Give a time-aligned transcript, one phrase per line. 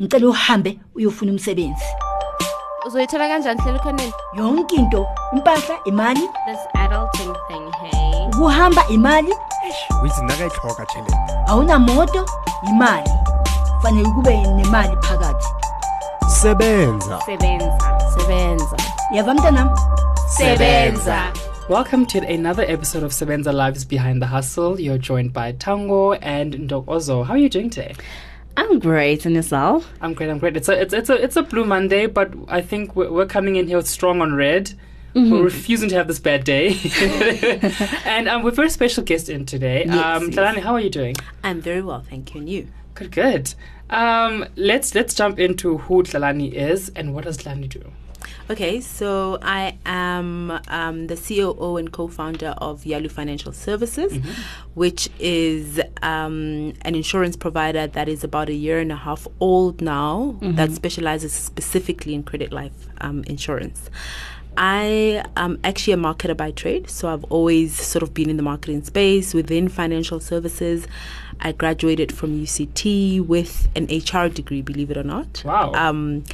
[0.00, 1.84] ngicela uhambe uyofuna umsebenzi.
[2.86, 6.20] Uzoyithola kanjani hlela ukhoneni yonke into impahla imali.
[6.20, 8.26] This adulting thing hey.
[8.26, 9.32] Ukuhamba imali.
[10.02, 10.86] Withi nakayitlhoga
[11.46, 12.26] awunamoto
[12.68, 13.10] imali.
[13.82, 15.46] Fanele kube nemali phakathi.
[16.28, 17.20] Sebenza.
[17.26, 17.98] Sebenza.
[18.18, 18.76] Sebenza.
[19.12, 19.70] Yava mntanam?
[20.28, 21.32] Sebenza.
[21.70, 24.78] Welcome to another episode of Sebenza Lives Behind the Hustle.
[24.78, 27.24] You're joined by Tango and Ndokozo.
[27.24, 27.94] How are you doing today?
[28.56, 29.92] I'm great, and yourself?
[30.00, 30.30] I'm great.
[30.30, 30.56] I'm great.
[30.56, 33.56] It's a it's it's a it's a blue Monday, but I think we're, we're coming
[33.56, 34.72] in here strong on red.
[35.14, 36.78] We're refusing to have this bad day,
[38.04, 39.84] and um, we've a very special guest in today.
[39.86, 40.34] Yes, um, yes.
[40.34, 41.16] Tlalane, how are you doing?
[41.42, 42.40] I'm very well, thank you.
[42.40, 42.68] And you?
[42.92, 43.54] Good, good.
[43.88, 47.90] Um, let's let's jump into who Tlalane is and what does Tlalane do.
[48.50, 54.18] Okay, so I am um, the COO and co-founder of Yalu Financial Services,
[54.74, 59.80] which is um, an insurance provider that is about a year and a half old
[59.80, 63.90] now that specializes specifically in credit life um, insurance.
[64.56, 68.42] I am actually a marketer by trade, so I've always sort of been in the
[68.42, 70.86] marketing space within financial services.
[71.40, 75.42] I graduated from UCT with an HR degree, believe it or not.
[75.44, 75.72] Wow.
[75.74, 76.24] Um,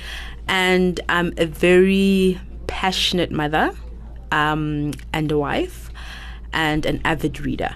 [0.49, 3.73] and I'm a very passionate mother
[4.31, 5.91] um, and a wife
[6.53, 7.75] and an avid reader.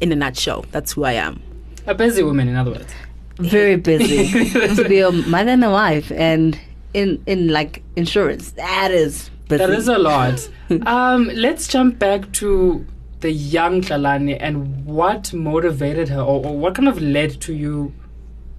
[0.00, 1.42] In a nutshell, that's who I am.
[1.86, 2.92] A busy woman, in other words.
[3.38, 4.28] very busy
[4.76, 6.58] to be a mother and a wife and
[6.92, 9.58] in in like insurance that is busy.
[9.58, 10.48] That is a lot.
[10.86, 12.86] um, let's jump back to
[13.20, 17.92] the young Tlalane and what motivated her, or, or what kind of led to you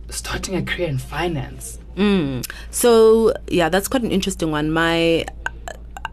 [0.09, 1.79] starting a career in finance.
[1.95, 2.45] Mm.
[2.71, 4.71] So yeah, that's quite an interesting one.
[4.71, 5.25] My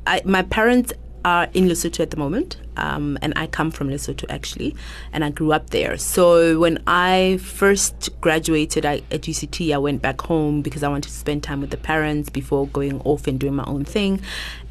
[0.07, 0.93] I, my parents
[1.25, 4.75] are in Lesotho at the moment, um, and I come from Lesotho actually,
[5.13, 5.97] and I grew up there.
[5.97, 11.09] So when I first graduated I, at UCT, I went back home because I wanted
[11.09, 14.21] to spend time with the parents before going off and doing my own thing.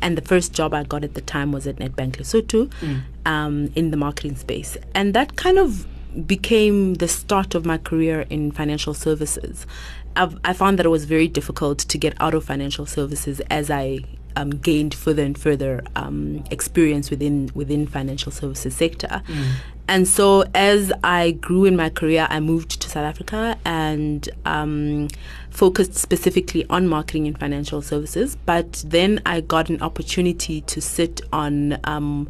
[0.02, 2.72] And the first job I got at the time was at Nedbank Lesotho,
[3.26, 5.86] um, in the marketing space, and that kind of
[6.28, 9.66] became the start of my career in financial services.
[10.16, 13.72] I've, I found that it was very difficult to get out of financial services as
[13.72, 14.02] I
[14.36, 19.22] um, gained further and further um, experience within within financial services sector.
[19.88, 25.10] And so, as I grew in my career, I moved to South Africa and um,
[25.50, 28.38] focused specifically on marketing and financial services.
[28.46, 32.30] But then I got an opportunity to sit on um,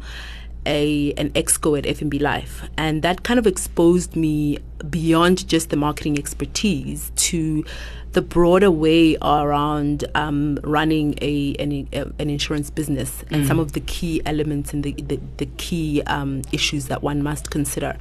[0.66, 4.58] a an exco at FNB Life, and that kind of exposed me
[4.90, 7.64] beyond just the marketing expertise to
[8.12, 13.80] the broader way around um, running a an, an insurance business and some of the
[13.80, 17.96] key elements and the the, the key um, issues that one must consider.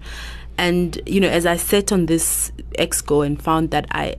[0.58, 4.16] And you know, as I sat on this exco and found that I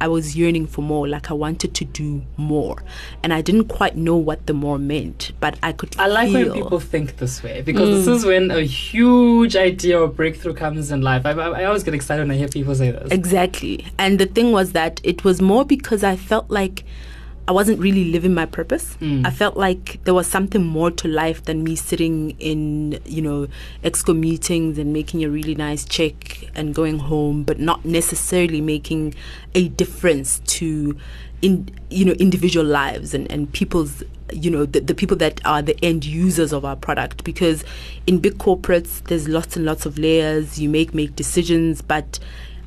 [0.00, 2.82] I was yearning for more, like I wanted to do more,
[3.22, 5.94] and I didn't quite know what the more meant, but I could.
[5.98, 8.16] I like when people think this way because this mm.
[8.16, 11.26] is when a huge idea or breakthrough comes in life.
[11.26, 13.10] I, I, I always get excited when I hear people say this.
[13.10, 13.86] Exactly.
[13.98, 16.84] And the thing was that it was more because I felt like
[17.48, 18.98] I wasn't really living my purpose.
[19.00, 19.26] Mm.
[19.26, 23.48] I felt like there was something more to life than me sitting in, you know,
[23.82, 29.14] exco meetings and making a really nice check and going home, but not necessarily making
[29.54, 30.98] a difference to
[31.40, 35.62] in you know individual lives and, and people's you know the, the people that are
[35.62, 37.24] the end users of our product.
[37.24, 37.64] Because
[38.06, 40.58] in big corporates there's lots and lots of layers.
[40.58, 42.18] You make make decisions but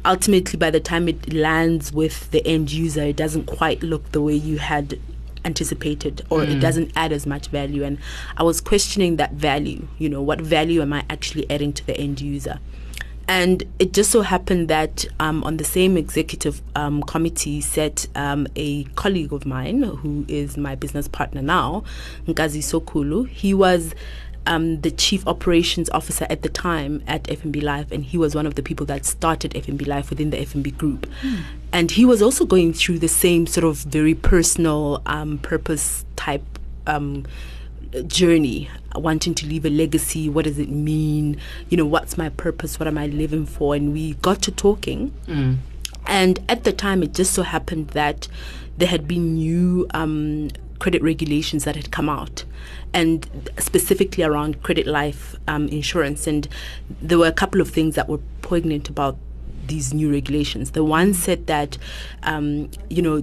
[0.06, 4.22] ultimately by the time it lands with the end user it doesn't quite look the
[4.22, 5.00] way you had
[5.44, 7.84] anticipated or it doesn't add as much value.
[7.84, 7.98] And
[8.38, 11.98] i was questioning that value you know what value am i actually adding to the
[11.98, 12.60] end user?
[13.28, 18.46] And it just so happened that um, on the same executive um, committee sat um,
[18.58, 21.86] a colleague of mine who is my business partner now,
[22.26, 23.30] Ngazi Sokulu.
[23.30, 23.96] He was
[24.48, 28.46] um, the chief operations officer at the time at FNB Life, and he was one
[28.46, 31.08] of the people that started FNB Life within the FNB group.
[31.72, 36.44] And he was also going through the same sort of very personal um, purpose type
[36.88, 37.26] um,
[38.08, 40.30] journey wanting to leave a legacy.
[40.30, 41.38] What does it mean?
[41.70, 42.80] You know what's my purpose?
[42.80, 43.76] What am i living for?
[43.76, 45.14] And we got to talking.
[46.08, 48.28] And at the time it just so happened that
[48.78, 50.50] there had been new um,
[50.82, 52.44] credit regulations that had come out
[52.92, 53.30] and
[53.60, 56.48] specifically around credit life um, insurance and
[57.00, 59.16] there were a couple of things that were poignant about
[59.68, 61.78] these new regulations the one said that
[62.24, 63.22] um, you know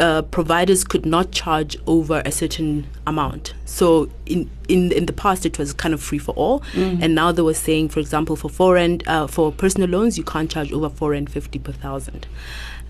[0.00, 3.54] uh, providers could not charge over a certain amount.
[3.64, 7.30] So in in in the past, it was kind of free for all, and now
[7.32, 10.88] they were saying, for example, for foreign uh, for personal loans, you can't charge over
[10.88, 12.26] four and fifty per thousand.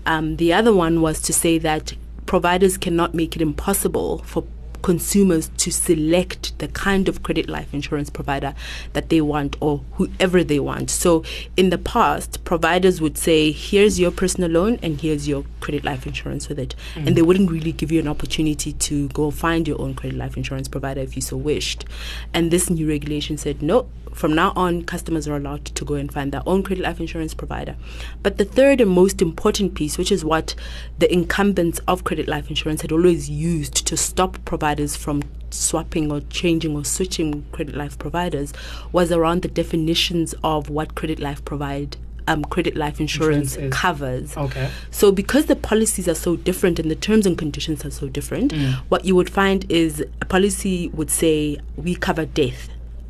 [0.05, 1.93] Um, the other one was to say that
[2.29, 4.43] providers cannot make it impossible for
[4.83, 8.53] consumers to select the kind of credit life insurance provider
[8.93, 10.91] that they want or whoever they want.
[10.91, 11.23] So
[11.57, 16.05] in the past, providers would say, here's your personal loan and here's your credit life
[16.05, 16.75] insurance with it.
[16.95, 17.15] And mm.
[17.15, 20.67] they wouldn't really give you an opportunity to go find your own credit life insurance
[20.67, 21.83] provider if you so wished.
[22.31, 23.89] And this new regulation said, no,
[24.19, 27.33] from now on, customers are allowed to go and find their own credit life insurance
[27.33, 27.77] provider.
[28.21, 30.55] But the third and most important piece, which is what
[30.97, 36.19] the incumbents of credit life insurance had always used to stop providers from swapping or
[36.29, 38.51] changing or switching credit life providers,
[38.91, 41.95] was around the definitions of what credit life provide.
[42.27, 44.37] Um, credit life insurance, Insurance covers.
[44.37, 44.69] Okay.
[44.91, 48.53] So, because the policies are so different and the terms and conditions are so different,
[48.89, 52.69] what you would find is a policy would say we cover death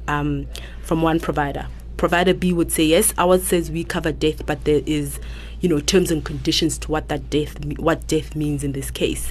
[0.09, 0.47] um,
[0.81, 1.65] from one provider.
[1.97, 5.19] Provider B would say yes, ours says we cover death, but there is,
[5.61, 9.29] you know, terms and conditions to what that death what death means in this case.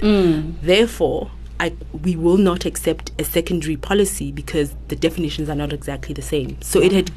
[0.61, 1.73] Therefore, I,
[2.05, 6.61] we will not accept a secondary policy because the definitions are not exactly the same.
[6.61, 7.11] So it had,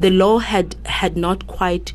[0.00, 1.92] the law had had not quite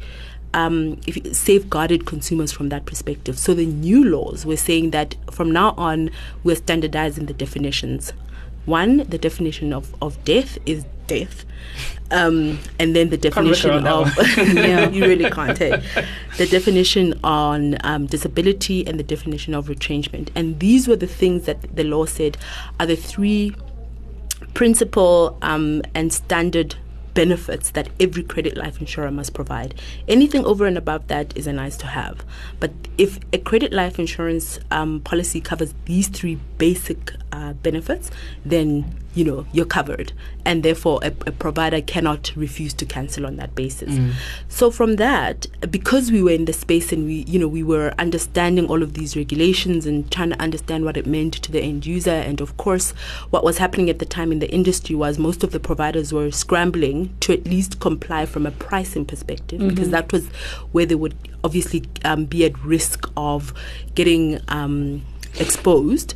[0.53, 3.37] um, if safeguarded consumers from that perspective.
[3.37, 6.09] So the new laws were saying that from now on
[6.43, 8.13] we're standardizing the definitions.
[8.65, 11.45] One, the definition of, of death is death.
[12.11, 15.57] Um, and then the definition of yeah, you really can't.
[15.57, 15.81] Hey.
[16.37, 21.45] The definition on um, disability and the definition of retrenchment, and these were the things
[21.45, 22.37] that the law said
[22.79, 23.55] are the three
[24.55, 26.75] principal um, and standard
[27.19, 29.75] benefits that every credit life insurer must provide.
[30.07, 32.23] Anything over and above that is a nice to have.
[32.61, 38.09] But if a credit life insurance um, policy covers these three basic uh, benefits,
[38.45, 40.13] then you know you're covered,
[40.45, 43.99] and therefore a, a provider cannot refuse to cancel on that basis.
[44.47, 47.93] So from that, because we were in the space and we you know we were
[47.97, 51.85] understanding all of these regulations and trying to understand what it meant to the end
[51.85, 52.91] user, and of course,
[53.29, 56.31] what was happening at the time in the industry was most of the providers were
[56.31, 60.27] scrambling to at least comply from a pricing perspective because that was
[60.71, 63.53] where they would obviously um, be at risk of
[63.95, 65.03] getting um,
[65.39, 66.15] exposed.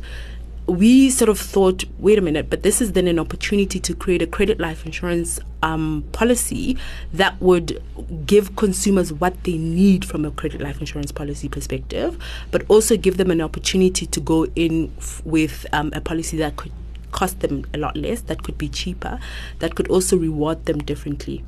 [0.66, 4.22] We sort of thought, wait a minute, but this is then an opportunity to create
[4.22, 6.78] a credit life insurance um, policy
[7.12, 7.82] that would
[8.24, 12.18] give consumers what they need from a credit life insurance policy perspective,
[12.50, 16.56] but also give them an opportunity to go in f- with um, a policy that
[16.56, 16.72] could
[17.20, 19.18] cost them a lot less, that could be cheaper,
[19.60, 21.42] that could also reward them differently.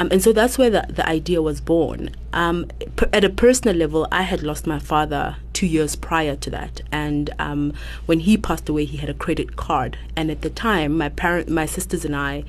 [0.00, 2.10] Um, and so that's where the, the idea was born.
[2.32, 2.66] Um,
[2.96, 6.82] p- at a personal level, I had lost my father two years prior to that,
[6.92, 7.72] and um,
[8.06, 9.98] when he passed away, he had a credit card.
[10.14, 12.44] And at the time, my parent, my sisters, and I,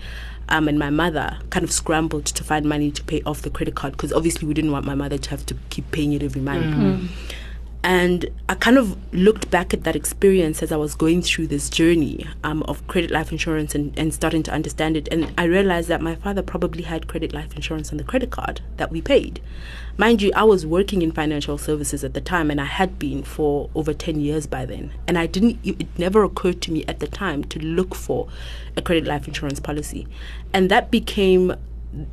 [0.49, 3.73] um, and my mother kind of scrambled to find money to pay off the credit
[3.75, 6.41] card because obviously we didn't want my mother to have to keep paying it every
[6.41, 6.75] month.
[7.81, 11.69] And I kind of looked back at that experience as I was going through this
[11.69, 15.07] journey um, of credit life insurance and, and starting to understand it.
[15.11, 18.59] And I realized that my father probably had credit life insurance on the credit card
[18.77, 19.41] that we paid.
[19.97, 23.23] Mind you, I was working in financial services at the time and I had been
[23.23, 24.91] for over 10 years by then.
[25.07, 28.27] And I didn't, it it never occurred to me at the time to look for
[28.75, 30.07] a credit life insurance policy.
[30.53, 31.55] And that became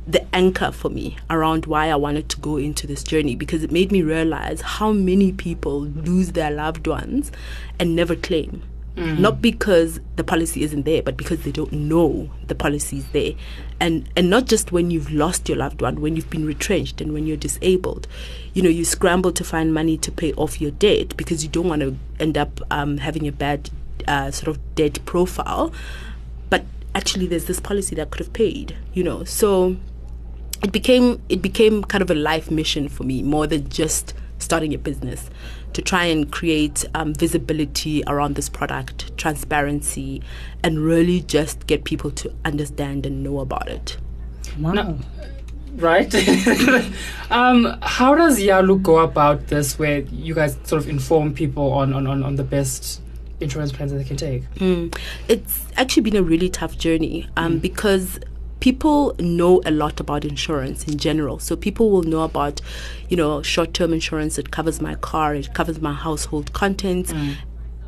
[0.07, 3.71] the anchor for me around why I wanted to go into this journey because it
[3.71, 7.31] made me realize how many people lose their loved ones
[7.79, 8.63] and never claim.
[8.97, 13.33] Not because the policy isn't there, but because they don't know the policy is there.
[13.79, 17.13] And and not just when you've lost your loved one, when you've been retrenched and
[17.13, 18.07] when you're disabled.
[18.55, 21.69] You know, you scramble to find money to pay off your debt because you don't
[21.69, 23.69] want to end up um, having a bad
[24.07, 25.71] uh, sort of debt profile.
[26.49, 26.65] But
[26.97, 29.77] actually there's this policy that could have paid you know so
[30.63, 34.73] it became it became kind of a life mission for me more than just starting
[34.73, 35.29] a business
[35.73, 40.21] to try and create um, visibility around this product transparency
[40.63, 43.97] and really just get people to understand and know about it
[44.59, 44.71] Wow.
[44.71, 44.99] No.
[45.75, 46.11] right?
[47.29, 51.93] um, how does Yalu go about this where you guys sort of inform people on,
[51.93, 53.01] on, on, on the best
[53.39, 54.43] insurance plans that they can take?
[54.55, 54.97] Mm.
[55.27, 58.19] It's actually been a really tough journey um, because
[58.59, 61.39] people know a lot about insurance in general.
[61.39, 62.61] So people will know about,
[63.09, 64.35] you know, short-term insurance.
[64.37, 65.35] that covers my car.
[65.35, 67.13] It covers my household contents.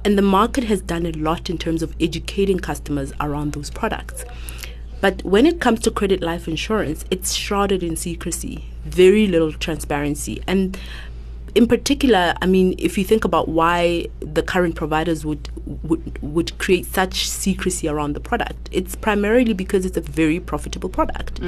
[0.06, 4.24] And the market has done a lot in terms of educating customers around those products.
[5.02, 10.42] But when it comes to credit life insurance, it's shrouded in secrecy, very little transparency.
[10.46, 10.78] And
[11.60, 15.50] in particular, I mean, if you think about why the current providers would
[15.84, 20.88] would would create such secrecy around the product, it's primarily because it's a very profitable
[20.88, 21.42] product.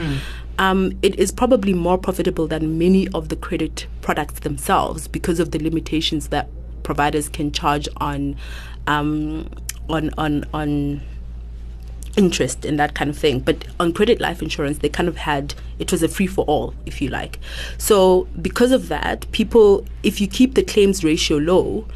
[0.59, 5.51] Um, it is probably more profitable than many of the credit products themselves because of
[5.51, 6.49] the limitations that
[6.83, 8.35] providers can charge on
[8.87, 9.47] um,
[9.87, 11.01] on on on
[12.17, 13.39] interest and that kind of thing.
[13.39, 16.73] But on credit life insurance, they kind of had it was a free for all,
[16.85, 17.39] if you like.
[17.77, 21.87] So because of that, people, if you keep the claims ratio low,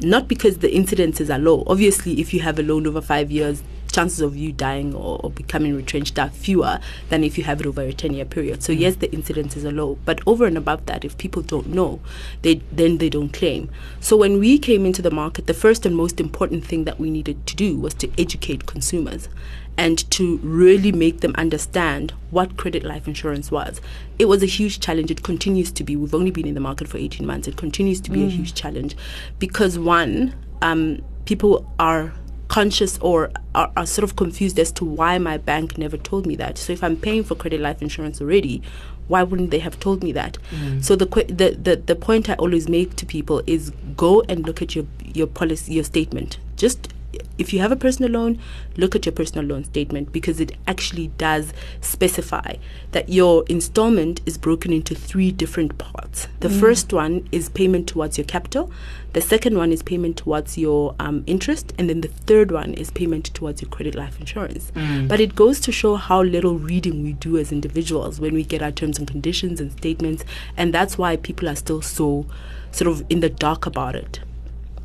[0.00, 1.64] not because the incidences are low.
[1.66, 3.62] Obviously, if you have a loan over five years,
[3.94, 7.66] chances of you dying or, or becoming retrenched are fewer than if you have it
[7.66, 8.62] over a 10 year period.
[8.62, 9.98] So, yes, the incidences are low.
[10.04, 12.00] But over and above that, if people don't know,
[12.42, 13.70] they then they don't claim.
[14.00, 17.10] So, when we came into the market, the first and most important thing that we
[17.10, 19.28] needed to do was to educate consumers
[19.76, 23.80] and to really make them understand what credit life insurance was.
[24.18, 25.10] It was a huge challenge.
[25.10, 25.96] It continues to be.
[25.96, 27.48] We've only been in the market for 18 months.
[27.48, 28.96] It continues to be a huge challenge
[29.38, 32.12] because, one, um, people are
[32.54, 36.36] conscious or are, are sort of confused as to why my bank never told me
[36.36, 36.56] that.
[36.56, 38.62] So if I'm paying for credit life insurance already,
[39.08, 40.38] why wouldn't they have told me that?
[40.52, 40.84] Mm.
[40.84, 44.62] So the, the the the point I always make to people is go and look
[44.62, 46.38] at your your policy your statement.
[46.56, 46.93] Just
[47.38, 48.38] if you have a personal loan,
[48.76, 52.54] look at your personal loan statement because it actually does specify
[52.92, 56.28] that your installment is broken into three different parts.
[56.40, 56.60] The mm.
[56.60, 58.70] first one is payment towards your capital,
[59.12, 62.90] the second one is payment towards your um, interest, and then the third one is
[62.90, 64.72] payment towards your credit life insurance.
[64.74, 65.08] Mm.
[65.08, 68.62] But it goes to show how little reading we do as individuals when we get
[68.62, 70.24] our terms and conditions and statements,
[70.56, 72.26] and that's why people are still so
[72.72, 74.20] sort of in the dark about it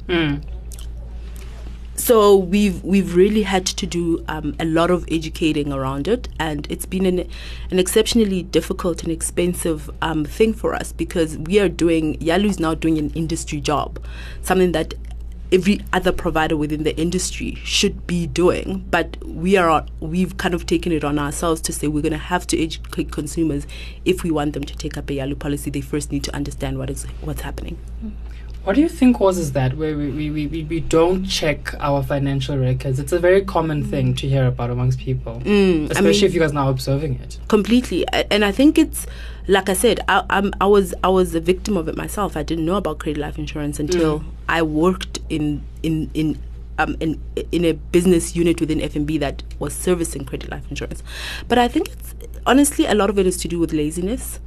[0.09, 0.41] mm.
[2.00, 6.65] So we've we've really had to do um, a lot of educating around it, and
[6.72, 7.29] it's been an
[7.72, 12.60] an exceptionally difficult and expensive um, thing for us because we are doing Yalu is
[12.60, 14.01] now doing an industry job,
[14.41, 14.94] something that
[15.51, 20.68] every other provider within the industry should be doing but we are we've kind of
[20.68, 23.65] taken it on ourselves to say we're going to have to educate consumers
[24.06, 25.72] if we want them to take up a yalu policy.
[25.72, 27.77] They first need to understand what is what's happening
[28.69, 32.55] What do you think causes that, where we, we, we, we, don't check our financial
[32.55, 32.99] records?
[32.99, 36.51] It's a very common thing to hear about amongst people, Mm, especially if you guys
[36.51, 37.39] are now observing it.
[37.47, 39.07] completely and i think it's
[39.47, 42.43] like i said I, I'm, I was i was a victim of it myself i
[42.43, 46.38] didn't know about credit life insurance until i worked in in in
[46.79, 47.21] um, in,
[47.51, 51.03] in a business unit within FNB that was servicing credit life insurance.
[51.49, 52.15] But I think it's
[52.50, 54.39] honestly a lot of it is to do with laziness.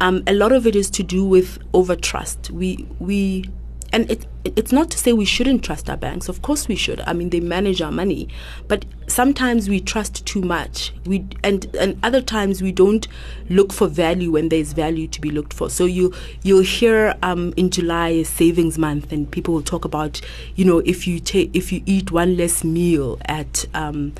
[0.00, 2.50] Um, a lot of it is to do with over trust.
[2.50, 3.44] We we
[3.92, 6.28] and it it's not to say we shouldn't trust our banks.
[6.28, 7.00] Of course we should.
[7.06, 8.28] I mean they manage our money,
[8.68, 10.92] but sometimes we trust too much.
[11.06, 13.06] We and and other times we don't
[13.48, 15.70] look for value when there's value to be looked for.
[15.70, 16.12] So you
[16.42, 20.20] you'll hear um, in July is savings month, and people will talk about
[20.56, 24.12] you know if you take if you eat one less meal at um,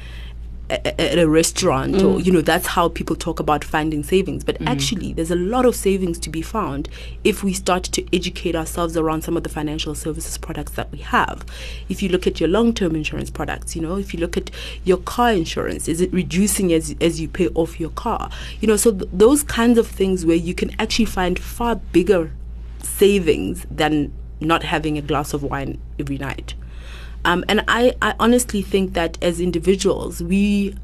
[0.71, 2.25] a- at a restaurant or mm.
[2.25, 4.45] you know that's how people talk about finding savings.
[4.45, 4.67] But mm.
[4.67, 6.89] actually there's a lot of savings to be found
[7.25, 10.99] if we start to educate ourselves around some of the financial services products that we
[10.99, 11.45] have.
[11.89, 14.51] If you look at your long-term insurance products you know if you look at
[14.85, 18.31] your car insurance is it reducing as as you pay off your car?
[18.61, 22.33] You know so th- those kinds of things where you can actually find far bigger
[22.83, 26.55] savings than not having a glass of wine every night
[27.27, 30.77] um, and I, I honestly think that as individuals, we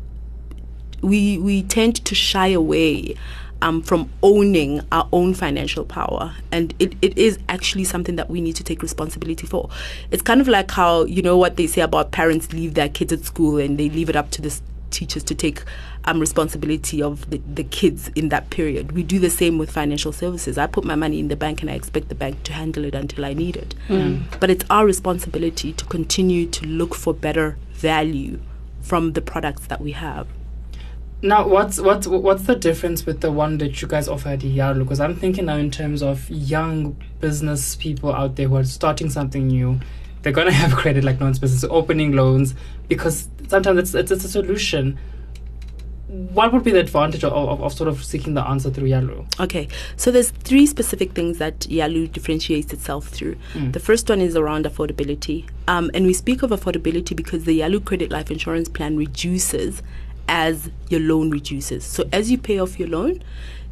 [1.00, 3.14] we we tend to shy away
[3.62, 8.40] um, from owning our own financial power, and it, it is actually something that we
[8.40, 9.70] need to take responsibility for.
[10.10, 13.12] It's kind of like how you know what they say about parents leave their kids
[13.12, 15.62] at school and they leave it up to the teachers to take
[16.04, 18.92] um, responsibility of the, the kids in that period.
[18.92, 20.58] We do the same with financial services.
[20.58, 22.94] I put my money in the bank and I expect the bank to handle it
[22.94, 23.74] until I need it.
[24.40, 28.40] But it's our responsibility to continue to look for better value
[28.80, 30.26] from the products that we have.
[31.24, 34.82] Now, what's what's what's the difference with the one that you guys offer at Yalu?
[34.82, 39.08] Because I'm thinking now in terms of young business people out there who are starting
[39.08, 39.78] something new.
[40.22, 42.56] They're gonna have credit like non business, opening loans
[42.88, 44.98] because sometimes it's, it's it's a solution.
[46.12, 49.24] What would be the advantage of, of, of sort of seeking the answer through Yalu?
[49.40, 49.66] Okay,
[49.96, 53.36] so there's three specific things that Yalu differentiates itself through.
[53.54, 57.80] The first one is around affordability, um, and we speak of affordability because the Yalu
[57.80, 59.82] Credit Life Insurance Plan reduces
[60.28, 61.82] as your loan reduces.
[61.84, 63.22] So as you pay off your loan,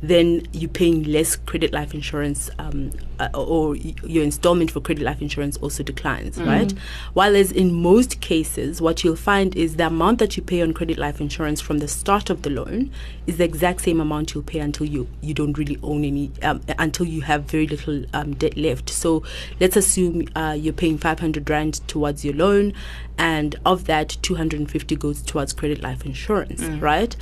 [0.02, 5.20] then you're paying less credit life insurance, um, uh, or your installment for credit life
[5.20, 6.72] insurance also declines, right?
[7.12, 10.72] While as in most cases, what you'll find is the amount that you pay on
[10.72, 12.90] credit life insurance from the start of the loan
[13.26, 16.62] is the exact same amount you'll pay until you you don't really own any, um,
[16.78, 18.88] until you have very little um, debt left.
[18.88, 19.22] So
[19.60, 22.72] let's assume uh, you're paying 500 rand towards your loan,
[23.18, 27.14] and of that, 250 goes towards credit life insurance, right?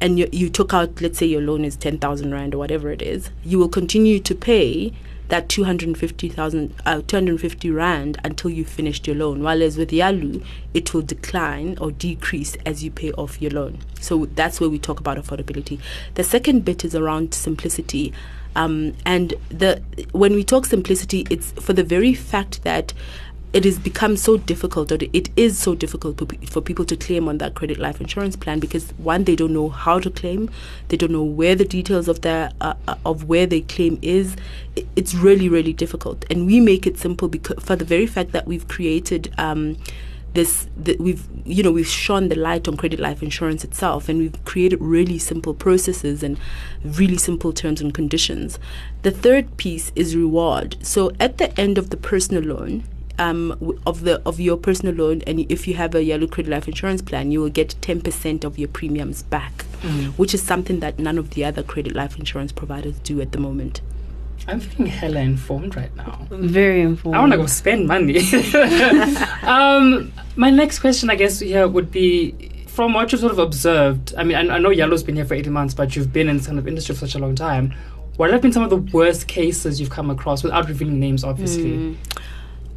[0.00, 3.02] And you, you took out, let's say your loan is 10,000 Rand or whatever it
[3.02, 4.92] is, you will continue to pay
[5.28, 9.42] that 250,000, uh, 250 Rand until you finished your loan.
[9.42, 13.78] While as with Yalu, it will decline or decrease as you pay off your loan.
[14.00, 15.80] So that's where we talk about affordability.
[16.14, 18.12] The second bit is around simplicity.
[18.56, 22.92] Um, and the when we talk simplicity, it's for the very fact that
[23.52, 26.18] it has become so difficult, or it is so difficult
[26.50, 29.70] for, people to claim on that credit life insurance plan because one, they don't know
[29.70, 30.50] how to claim,
[30.88, 34.36] they don't know where the details of their uh, uh, of where they claim is.
[34.96, 38.46] It's really, really difficult, and we make it simple because for the very fact that
[38.46, 39.32] we've created.
[39.38, 39.76] Um,
[40.34, 44.18] this that we've you know we've shone the light on credit life insurance itself and
[44.18, 46.38] we've created really simple processes and
[46.84, 48.58] really simple terms and conditions
[49.02, 52.84] the third piece is reward so at the end of the personal loan
[53.18, 56.68] um, of the of your personal loan, and if you have a Yalu credit life
[56.68, 59.62] insurance plan, you will get ten percent of your premiums back,
[60.16, 63.38] which is something that none of the other credit life insurance providers do at the
[63.38, 63.80] moment.
[64.46, 66.26] I'm feeling hella informed right now.
[66.30, 67.16] Very informed.
[67.16, 68.18] I want to go spend money.
[69.42, 72.32] um, my next question, I guess, here would be
[72.66, 74.14] from what you've sort of observed.
[74.16, 76.38] I mean, I, I know Yalu's been here for 18 months, but you've been in
[76.38, 77.74] this kind of industry for such a long time.
[78.16, 81.96] What have been some of the worst cases you've come across without revealing names, obviously?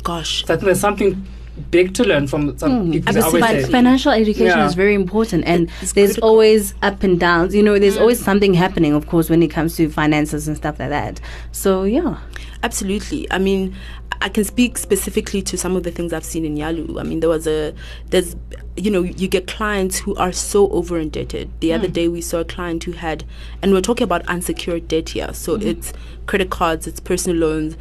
[0.03, 1.25] Gosh, So I think there's something
[1.70, 2.91] big to learn from some hmm.
[2.91, 3.17] people.
[3.17, 4.65] I But financial education Yeah.
[4.65, 6.29] is very important, and It's there's critical.
[6.29, 7.53] always up and downs.
[7.53, 8.01] You know, there's hmm.
[8.01, 11.20] always something happening, of course, when it comes to finances and stuff like that.
[11.51, 12.17] So yeah,
[12.63, 13.27] Absolutely.
[13.31, 13.75] I mean,
[14.22, 17.00] I can speak specifically to some of the things I've seen in Yalu.
[17.00, 17.74] I mean, there was a,
[18.12, 18.36] there's,
[18.75, 21.50] you know, you get clients who are so over indebted.
[21.60, 21.93] The other hmm.
[21.93, 23.24] day we saw a client who had,
[23.62, 25.34] and we're talking about unsecured debt here.
[25.34, 25.91] So it's
[26.27, 27.77] credit cards, it's personal loans.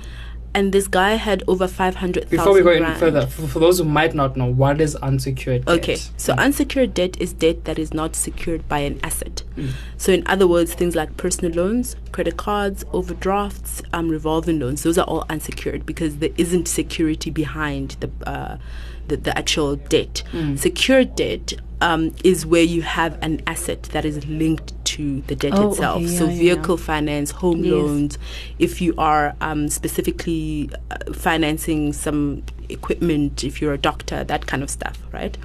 [0.52, 3.84] And this guy had over 500,000 Before we go any further, for, for those who
[3.84, 5.78] might not know, what is unsecured debt?
[5.78, 9.44] Okay, so unsecured debt is debt that is not secured by an asset.
[9.56, 9.70] Mm.
[9.96, 14.98] So, in other words, things like personal loans, credit cards, overdrafts, um, revolving loans, those
[14.98, 18.58] are all unsecured because there isn't security behind the uh,
[19.06, 20.22] the, the actual debt.
[20.32, 20.58] Mm.
[20.58, 25.52] Secured debt um, is where you have an asset that is linked to the debt
[25.54, 26.02] Oh, okay, itself.
[26.02, 26.38] yeah, so, yeah, yeah.
[26.54, 27.72] vehicle finance, home Yes.
[27.72, 28.18] loans,
[28.58, 34.62] if you are um, specifically uh, financing some equipment, if you're a doctor, that kind
[34.62, 35.36] of stuff, right?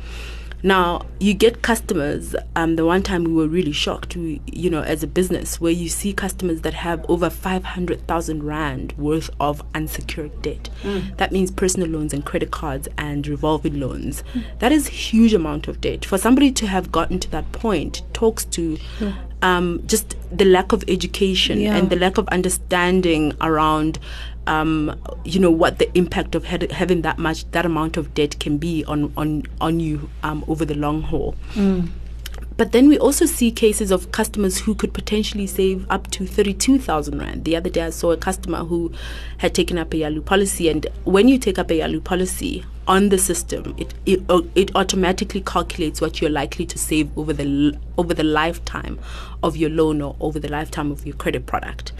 [0.64, 2.36] Now you get customers.
[2.56, 5.72] Um, the one time we were really shocked, we, you know, as a business, where
[5.72, 10.70] you see customers that have over five hundred thousand rand worth of unsecured debt.
[11.18, 14.24] That means personal loans and credit cards and revolving loans.
[14.58, 18.02] That is huge amount of debt for somebody to have gotten to that point.
[18.14, 18.80] Talks to
[19.50, 21.76] um, just the lack of education Yeah.
[21.78, 24.00] and the lack of understanding around
[24.48, 28.40] um, you know what the impact of had, having that much that amount of debt
[28.40, 31.36] can be on on on you um, over the long haul.
[32.58, 37.20] But then we also see cases of customers who could potentially save up to 32,000
[37.20, 37.44] Rand.
[37.44, 38.94] The other day I saw a customer who
[39.40, 43.10] had taken up a Yalu policy, and when you take up a Yalu policy on
[43.10, 47.78] the system, it, it, uh, it automatically calculates what you're likely to save over the,
[47.98, 49.00] over the lifetime
[49.42, 51.92] of your loan or over the lifetime of your credit product.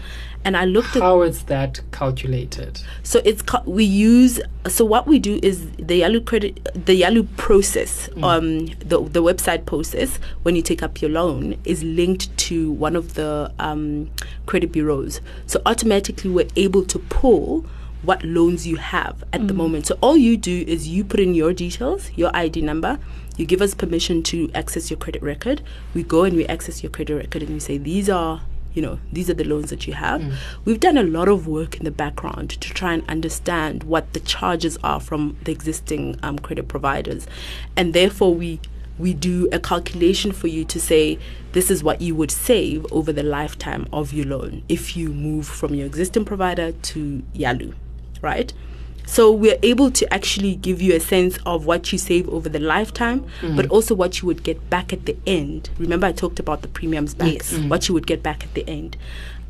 [0.44, 2.80] And I looked at How is that calculated?
[3.02, 8.08] so it's we use so what we do is the Yalu credit the Yalu process
[8.22, 12.94] um the the website process when you take up your loan is linked to one
[12.94, 14.08] of the um
[14.46, 15.20] credit bureaus.
[15.46, 17.66] So automatically we're able to pull
[18.02, 19.86] what loans you have at the moment.
[19.86, 22.98] So all you do is you put in your details, your ID number,
[23.36, 25.62] you give us permission to access your credit record.
[25.94, 28.42] We go and we access your credit record and we say these are
[28.74, 30.20] you know, these are the loans that you have.
[30.66, 34.20] We've done a lot of work in the background to try and understand what the
[34.20, 37.26] charges are from the existing um, credit providers,
[37.74, 38.60] and therefore we
[38.98, 41.18] we do a calculation for you to say
[41.52, 45.46] this is what you would save over the lifetime of your loan if you move
[45.46, 47.74] from your existing provider to Yalu,
[48.26, 48.52] right?
[49.06, 52.58] So we're able to actually give you a sense of what you save over the
[52.58, 53.70] lifetime, but mm.
[53.70, 55.70] also what you would get back at the end.
[55.78, 57.52] Remember, I talked about the premiums back, Yes.
[57.52, 57.68] Mm.
[57.68, 58.96] what you would get back at the end.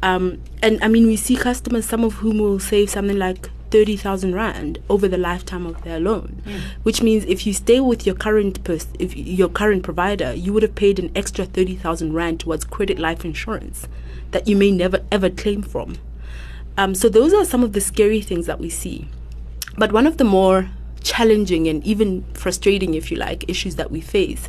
[0.03, 4.35] Um, and I mean, we see customers, some of whom will save something like 30,000
[4.35, 6.61] rand over the lifetime of their loan mm.
[6.85, 10.63] which means if you stay with your current pers- if your current provider you would
[10.63, 13.89] have paid an extra 30,000 rand towards credit life insurance
[14.31, 15.97] that you may never ever claim from
[16.79, 19.09] um, so those are some of the scary things that we see
[19.77, 20.69] but one of the more
[21.07, 24.49] challenging and even frustrating, if you like, issues that we face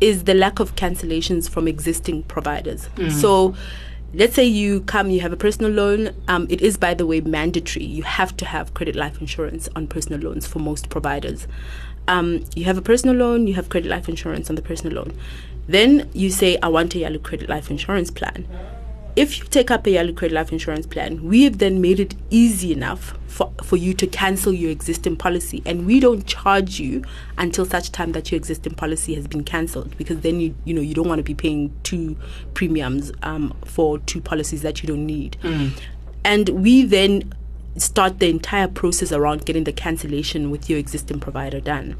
[0.00, 2.88] is the lack of cancellations from existing providers.
[3.10, 3.54] So
[4.14, 6.14] let's say you come, you have a personal loan.
[6.26, 7.84] Um, it is, by the way, mandatory.
[7.84, 11.46] You have to have credit life insurance on personal loans for most providers.
[12.06, 15.18] Um, you have a personal loan, you have credit life insurance on the personal loan.
[15.66, 18.48] Then you say, I want a Yalu credit life insurance plan
[19.16, 22.14] if you take up a Yalu Credit Life Insurance plan, we have then made it
[22.30, 25.62] easy enough for, for you to cancel your existing policy.
[25.66, 27.02] And we don't charge you
[27.36, 30.80] until such time that your existing policy has been cancelled because then you you know
[30.80, 32.16] you don't want to be paying two
[32.54, 35.36] premiums um, for two policies that you don't need.
[36.24, 37.32] And we then
[37.80, 41.96] start the entire process around getting the cancellation with your existing provider done.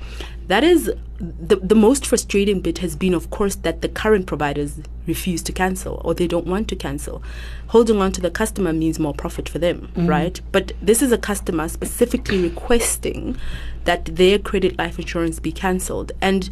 [0.46, 4.80] That is the the most frustrating bit has been of course that the current providers
[5.06, 7.22] refuse to cancel or they don't want to cancel.
[7.68, 10.06] Holding on to the customer means more profit for them, mm-hmm.
[10.06, 10.40] right?
[10.52, 13.36] But this is a customer specifically requesting
[13.84, 16.48] that their credit life insurance be cancelled and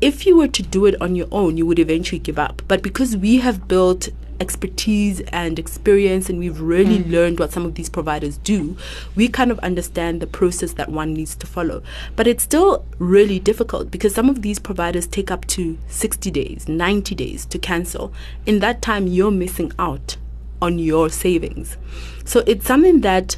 [0.00, 2.62] if you were to do it on your own, you would eventually give up.
[2.68, 4.08] But because we have built
[4.40, 7.10] expertise and experience and we've really hmm.
[7.10, 8.76] learned what some of these providers do,
[9.14, 11.82] we kind of understand the process that one needs to follow.
[12.16, 16.68] But it's still really difficult because some of these providers take up to 60 days,
[16.68, 18.12] 90 days to cancel.
[18.46, 20.16] In that time, you're missing out
[20.62, 21.76] on your savings.
[22.24, 23.36] So it's something that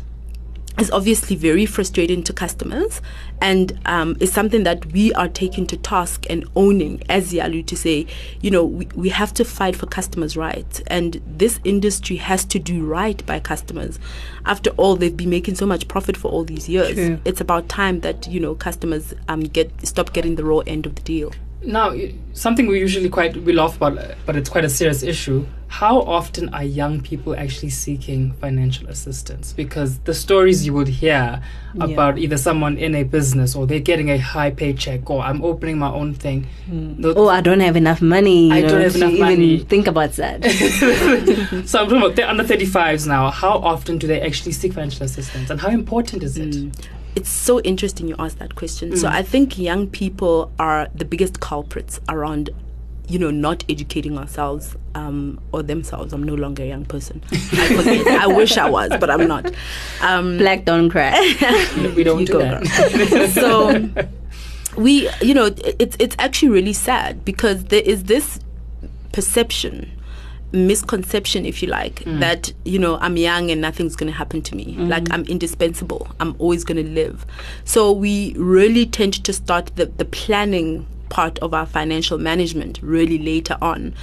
[0.79, 3.01] is obviously very frustrating to customers
[3.41, 7.77] and um, is something that we are taking to task and owning as Yalu to
[7.77, 8.07] say,
[8.41, 12.59] you know, we, we have to fight for customers' rights and this industry has to
[12.59, 13.99] do right by customers.
[14.47, 16.95] After all, they've been making so much profit for all these years.
[16.95, 17.21] True.
[17.25, 20.95] It's about time that, you know, customers um, get stop getting the raw end of
[20.95, 21.33] the deal.
[21.65, 21.95] Now,
[22.33, 25.47] something we usually quite we laugh about, but it's quite a serious issue.
[25.69, 29.55] How often are young people actually seeking financial assistance?
[29.55, 31.41] Because the stories you would hear
[31.81, 35.79] about either someone in a business or they're getting a high paycheck or I'm opening
[35.79, 36.47] my own thing.
[36.67, 37.01] Hmm.
[37.01, 38.53] The- Oh, I don't have enough money.
[38.53, 39.59] I know, don't have enough even money.
[39.61, 40.45] think about that.
[41.67, 43.31] so I'm talking about they're under 35s now.
[43.31, 46.55] How often do they actually seek financial assistance, and how important is it?
[46.55, 46.71] Hmm.
[47.15, 48.97] It's so interesting you asked that question.
[48.97, 52.51] So I think young people are the biggest culprits around,
[53.07, 56.13] you know, not educating ourselves um, or themselves.
[56.13, 57.23] I'm no longer a young person.
[57.33, 57.37] I,
[57.77, 58.07] forget.
[58.07, 59.53] I wish I was, but I'm not.
[60.01, 61.13] Um, Black don't cry.
[61.97, 63.33] We don't do go, that.
[63.35, 63.91] so
[64.77, 68.41] we, you know, it's it's actually really sad because there is this
[69.13, 69.91] perception
[70.53, 72.21] misconception if you like mm.
[72.21, 74.67] that you know i'm young and nothing's going to happen to me.
[74.67, 74.89] Mm-hmm.
[74.89, 76.09] Like i'm indispensable.
[76.21, 77.25] I'm always going to live.
[77.65, 83.19] So we really tend to start the, the planning part of our financial management really
[83.19, 83.95] later on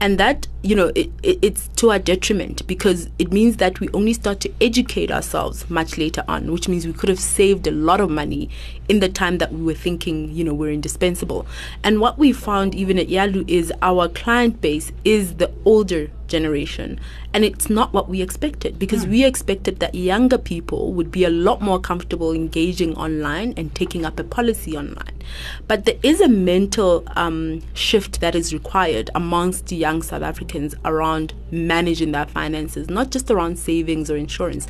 [0.00, 3.88] and that you know it, it, it's to our detriment because it means that we
[3.90, 7.70] only start to educate ourselves much later on which means we could have saved a
[7.70, 8.48] lot of money
[8.88, 11.46] in the time that we were thinking you know we're indispensable.
[11.82, 16.98] And what we found even at yalu is our client base is the older generation.
[17.32, 21.30] And it's not what we expected because we expected that younger people would be a
[21.30, 25.22] lot more comfortable engaging online and taking up a policy online.
[25.68, 30.74] But there is a mental um, shift that is required amongst the young south africans
[30.84, 34.66] around managing their finances not just around savings or insurance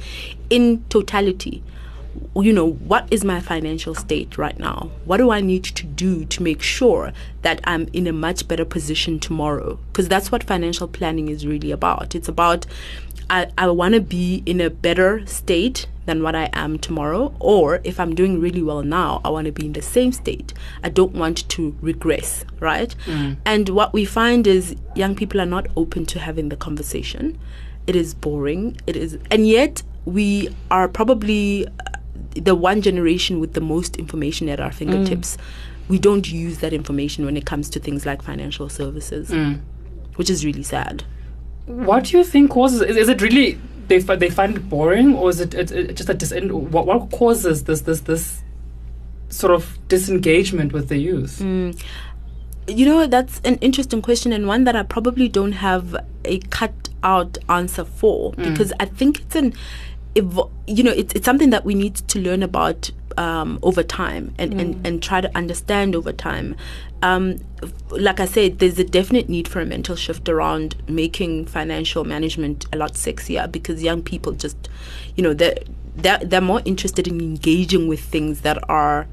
[0.51, 0.65] in
[0.97, 1.63] totality
[2.35, 4.91] you know, what is my financial state right now?
[5.05, 8.65] What do I need to do to make sure that I'm in a much better
[8.65, 9.79] position tomorrow?
[9.89, 12.15] Because that's what financial planning is really about.
[12.15, 12.67] It's about
[13.29, 17.81] I, I want to be in a better state than what I am tomorrow, or
[17.83, 20.55] if I'm doing really well now, I want to be in the same state.
[20.85, 22.95] I don't want to regress, right?
[23.07, 23.39] Mm.
[23.45, 27.39] And what we find is young people are not open to having the conversation.
[27.89, 28.77] It is boring.
[28.87, 31.67] It is, and yet we are probably
[32.35, 35.37] the one generation with the most information at our fingertips.
[35.37, 35.41] Mm.
[35.89, 39.61] We don't use that information when it comes to things like financial services, mm.
[40.17, 41.05] which is really sad.
[41.67, 42.83] What do you think causes?
[42.83, 45.97] Is, is it really they fi- they find it boring, or is it, it, it
[45.97, 48.43] just a dis- what what causes this this this
[49.29, 51.41] sort of disengagement with the youth?
[51.41, 51.81] Mm.
[52.69, 56.89] You know, that's an interesting question and one that I probably don't have a cut
[57.05, 59.55] out answer for because I think it's an,
[60.17, 64.35] evo- you know, it's, it's something that we need to learn about um, over time
[64.39, 66.55] and, and, and try to understand over time.
[67.03, 67.39] Um,
[67.91, 72.67] like I said, there's a definite need for a mental shift around making financial management
[72.73, 74.69] a lot sexier because young people just,
[75.15, 75.57] you know, they're
[75.99, 79.07] they're, they're more interested in engaging with things that are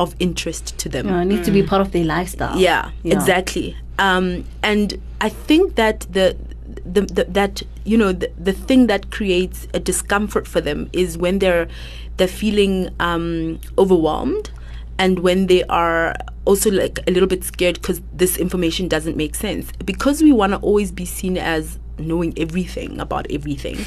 [0.00, 2.58] of interest to them You know, it needs to be part of their lifestyle.
[2.58, 3.14] yeah, Yeah.
[3.14, 3.76] exactly.
[4.00, 6.36] Um, and I think that the,
[6.84, 11.16] the, the that you know the, the thing that creates a discomfort for them is
[11.16, 11.68] when they're
[12.16, 14.50] they're feeling um, overwhelmed
[14.98, 19.34] and when they are also like a little bit scared because this information doesn't make
[19.34, 19.72] sense.
[19.84, 23.78] Because we want to always be seen as knowing everything about everything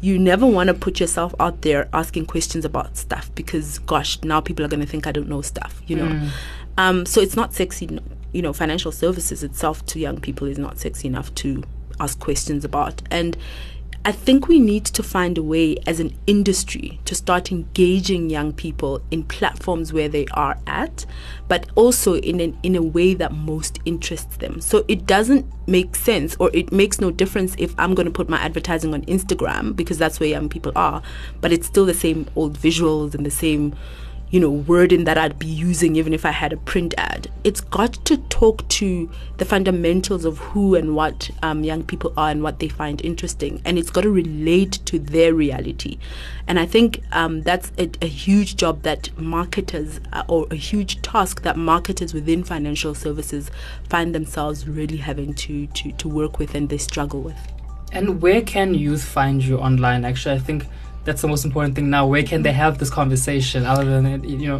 [0.00, 4.40] you never want to put yourself out there asking questions about stuff because gosh now
[4.40, 6.28] people are going to think i don't know stuff you know?
[6.76, 7.98] Um, so it's not sexy
[8.32, 11.64] you know financial services itself to young people is not sexy enough to
[12.00, 13.36] ask questions about and
[14.04, 18.54] I think we need to find a way as an industry to start engaging young
[18.54, 21.04] people in platforms where they are at,
[21.46, 24.62] but also in an, in a way that most interests them.
[24.62, 28.30] So it doesn't make sense or it makes no difference if I'm going to put
[28.30, 31.02] my advertising on Instagram because that's where young people are,
[31.42, 33.74] but it's still the same old visuals and the same
[34.30, 37.30] you know, wording that I'd be using even if I had a print ad.
[37.44, 42.30] It's got to talk to the fundamentals of who and what um, young people are
[42.30, 45.98] and what they find interesting, and it's got to relate to their reality.
[46.46, 51.00] And I think um, that's a, a huge job that marketers, uh, or a huge
[51.02, 53.50] task that marketers within financial services
[53.88, 57.38] find themselves really having to, to, to work with and they struggle with.
[57.92, 60.04] And where can youth find you online?
[60.04, 60.66] Actually, I think
[61.04, 62.06] that's the most important thing now.
[62.06, 64.58] Where can they have this conversation other than you know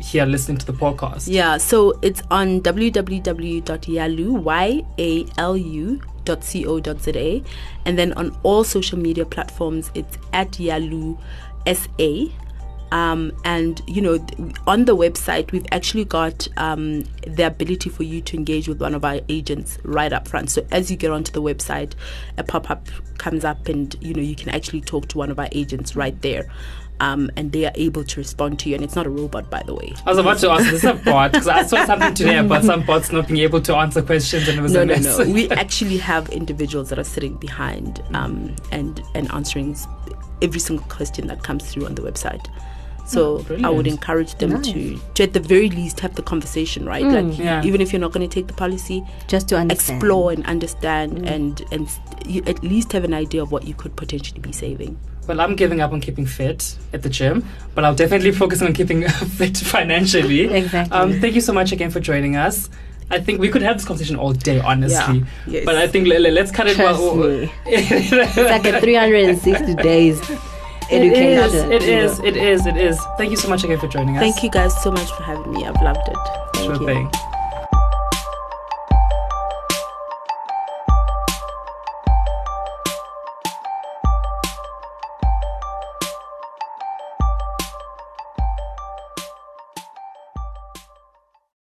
[0.00, 1.28] here listening to the podcast?
[1.28, 7.42] Yeah, so it's on www.yalu, Y-A-L-U dot co.za
[7.84, 11.16] and then on all social media platforms it's at yalu
[11.66, 12.26] sa
[12.92, 14.14] um, and you know
[14.66, 18.94] on the website we've actually got um, the ability for you to engage with one
[18.94, 21.94] of our agents right up front so as you get onto the website
[22.36, 25.48] a pop-up comes up and you know you can actually talk to one of our
[25.52, 26.48] agents right there
[26.98, 29.62] um, and they are able to respond to you and it's not a robot by
[29.64, 32.14] the way I was about to ask, this is a bot because I saw something
[32.14, 34.86] today about some bots not being able to answer questions and it was no, a
[34.86, 35.18] mess.
[35.18, 35.24] no.
[35.24, 39.76] no, We actually have individuals that are sitting behind um, and and answering
[40.42, 42.46] every single question that comes through on the website.
[43.06, 44.72] So Oh, I would encourage them Nice.
[44.72, 47.04] to, to at the very least have the conversation, right?
[47.04, 47.62] like Yeah.
[47.64, 49.96] even if you're not going to take the policy, Just to understand.
[50.02, 53.74] explore and understand, and and s- you at least have an idea of what you
[53.74, 54.98] could potentially be saving.
[55.28, 58.72] Well, I'm giving up on keeping fit at the gym, but I'll definitely focus on
[58.72, 59.02] keeping
[59.38, 60.42] fit financially.
[60.52, 60.96] Exactly.
[60.98, 62.70] Um, thank you so much again for joining us.
[63.08, 65.24] I think we could have this conversation all day, honestly.
[65.46, 65.64] Yes.
[65.64, 66.74] But I think le- le- let's cut it.
[66.74, 67.50] Trust well, me.
[67.66, 70.20] It's like a 360 days
[70.90, 71.44] It education.
[71.44, 71.54] is.
[71.54, 72.18] It you is.
[72.18, 72.24] know.
[72.26, 72.66] It is.
[72.66, 73.00] It is.
[73.18, 74.22] Thank you so much again for joining us.
[74.22, 75.64] Thank you guys so much for having me.
[75.66, 76.16] I've loved it.
[76.54, 76.86] Thank Sure you.
[76.86, 77.10] thing.